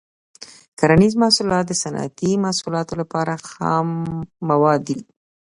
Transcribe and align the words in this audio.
کرنیز 0.79 1.13
محصولات 1.21 1.63
د 1.67 1.73
صنعتي 1.83 2.31
محصولاتو 2.43 2.93
لپاره 3.01 3.33
خام 3.49 3.87
مواد 4.49 4.79
دي. 4.87 4.97